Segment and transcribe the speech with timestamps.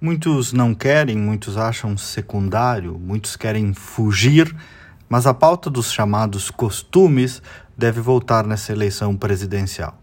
[0.00, 4.54] Muitos não querem, muitos acham secundário, muitos querem fugir,
[5.08, 7.42] mas a pauta dos chamados costumes
[7.76, 10.00] deve voltar nessa eleição presidencial.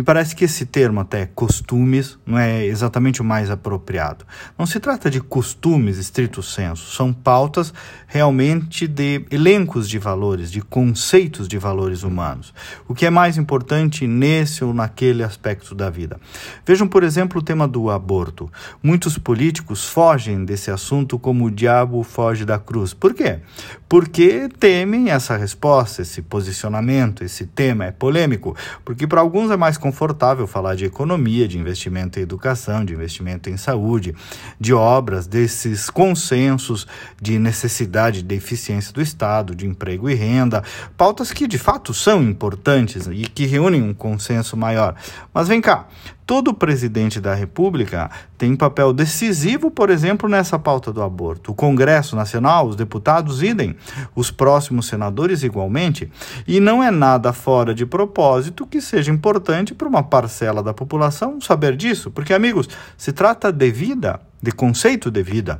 [0.00, 4.24] Me parece que esse termo, até costumes, não é exatamente o mais apropriado.
[4.58, 7.74] Não se trata de costumes estrito senso, são pautas
[8.06, 12.54] realmente de elencos de valores, de conceitos de valores humanos.
[12.88, 16.18] O que é mais importante nesse ou naquele aspecto da vida.
[16.64, 18.50] Vejam, por exemplo, o tema do aborto.
[18.82, 22.94] Muitos políticos fogem desse assunto como o diabo foge da cruz.
[22.94, 23.40] Por quê?
[23.86, 29.76] Porque temem essa resposta, esse posicionamento, esse tema é polêmico, porque para alguns é mais
[29.90, 34.14] confortável falar de economia, de investimento em educação, de investimento em saúde,
[34.58, 36.86] de obras, desses consensos
[37.20, 40.62] de necessidade de eficiência do Estado, de emprego e renda,
[40.96, 44.94] pautas que de fato são importantes e que reúnem um consenso maior.
[45.34, 45.88] Mas vem cá,
[46.30, 51.50] todo presidente da República tem papel decisivo, por exemplo, nessa pauta do aborto.
[51.50, 53.74] O Congresso Nacional, os deputados, idem,
[54.14, 56.08] os próximos senadores, igualmente.
[56.46, 61.40] E não é nada fora de propósito que seja importante para uma parcela da população
[61.40, 65.58] saber disso, porque, amigos, se trata de vida, de conceito de vida.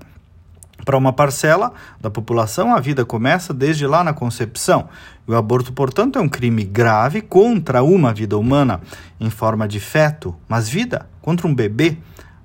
[0.84, 4.88] Para uma parcela da população, a vida começa desde lá na concepção.
[5.26, 8.80] O aborto, portanto, é um crime grave contra uma vida humana
[9.18, 11.98] em forma de feto, mas vida contra um bebê.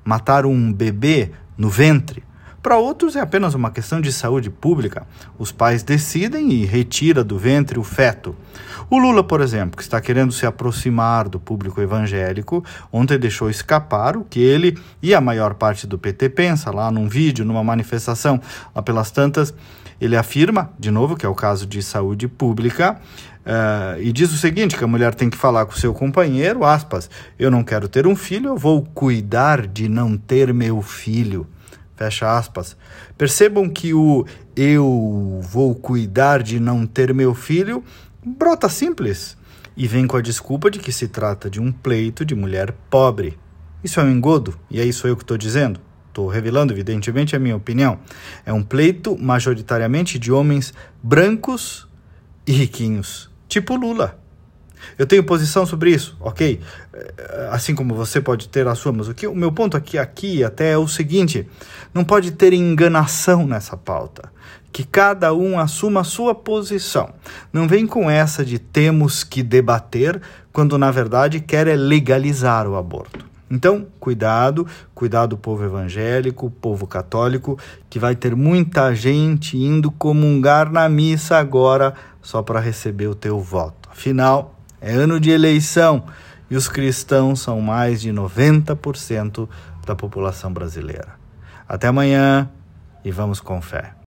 [0.03, 2.23] Matar um bebê no ventre
[2.65, 5.05] para outros é apenas uma questão de saúde pública.
[5.37, 8.35] Os pais decidem e retira do ventre o feto.
[8.89, 14.17] O Lula, por exemplo, que está querendo se aproximar do público evangélico, ontem deixou escapar
[14.17, 18.41] o que ele e a maior parte do PT pensa lá num vídeo, numa manifestação,
[18.73, 19.53] lá pelas tantas.
[20.01, 22.99] Ele afirma, de novo, que é o caso de saúde pública,
[23.45, 27.11] uh, e diz o seguinte: que a mulher tem que falar com seu companheiro, aspas,
[27.37, 31.45] eu não quero ter um filho, eu vou cuidar de não ter meu filho.
[31.95, 32.75] Fecha aspas.
[33.17, 37.83] Percebam que o eu vou cuidar de não ter meu filho
[38.25, 39.37] brota simples
[39.77, 43.37] e vem com a desculpa de que se trata de um pleito de mulher pobre.
[43.83, 45.79] Isso é um engodo, e é isso eu que estou dizendo.
[46.07, 47.99] Estou revelando, evidentemente, a minha opinião.
[48.45, 51.87] É um pleito majoritariamente de homens brancos
[52.47, 54.17] e riquinhos, tipo Lula.
[54.97, 56.59] Eu tenho posição sobre isso, ok?
[56.93, 59.97] Eh, assim como você pode ter a sua, mas o, que, o meu ponto aqui,
[59.97, 61.47] aqui até é o seguinte:
[61.93, 64.33] não pode ter enganação nessa pauta.
[64.71, 67.13] Que cada um assuma a sua posição.
[67.53, 72.75] Não vem com essa de temos que debater, quando na verdade quer é legalizar o
[72.75, 73.25] aborto.
[73.49, 77.59] Então, cuidado, cuidado povo evangélico, povo católico,
[77.89, 83.39] que vai ter muita gente indo comungar na missa agora só para receber o teu
[83.39, 83.87] voto.
[83.89, 84.54] Afinal,
[84.85, 86.03] é ano de eleição
[86.47, 89.49] e os cristãos são mais de 90%
[89.83, 91.15] da população brasileira.
[91.67, 92.47] Até amanhã
[93.03, 93.95] e vamos com fé.